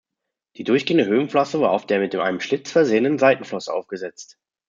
[0.55, 4.39] Die durchgehende Höhenflosse war auf der mit einem Schlitz versehenen Seitenflosse aufgesetzt.